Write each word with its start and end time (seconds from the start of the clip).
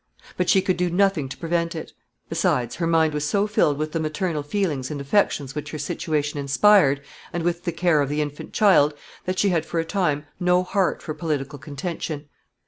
But 0.35 0.49
she 0.49 0.63
could 0.63 0.77
do 0.77 0.89
nothing 0.89 1.29
to 1.29 1.37
prevent 1.37 1.75
it. 1.75 1.93
Besides, 2.27 2.77
her 2.77 2.87
mind 2.87 3.13
was 3.13 3.23
so 3.23 3.45
filled 3.45 3.77
with 3.77 3.91
the 3.91 3.99
maternal 3.99 4.41
feelings 4.41 4.89
and 4.89 4.99
affections 4.99 5.53
which 5.53 5.69
her 5.69 5.77
situation 5.77 6.39
inspired 6.39 7.03
and 7.31 7.43
with 7.43 7.65
the 7.65 7.71
care 7.71 8.01
of 8.01 8.09
the 8.09 8.19
infant 8.19 8.51
child, 8.51 8.95
that 9.25 9.37
she 9.37 9.49
had 9.49 9.63
for 9.63 9.79
a 9.79 9.85
time 9.85 10.25
no 10.39 10.63
heart 10.63 11.03
for 11.03 11.13
political 11.13 11.59
contention. 11.59 12.13
[Sidenote: 12.21 12.23
Her 12.23 12.37
condition. 12.39 12.59